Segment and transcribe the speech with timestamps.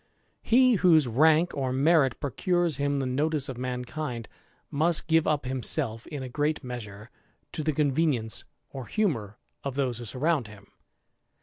[0.41, 4.27] He whose rank or merit procures him the notice of mankind
[4.71, 7.11] must give up himself, in a great measure,
[7.51, 10.65] to tk convenience or humour of those who surround him.